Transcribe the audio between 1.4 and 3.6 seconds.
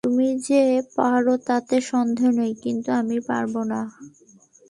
তাতে সন্দেহ নেই, কিন্তু আমি পারব